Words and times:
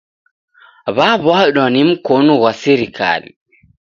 W'aw'adwa 0.95 1.65
ni 1.73 1.81
mkonu 1.89 2.33
ghwa 2.39 2.51
sirikali 2.61 3.29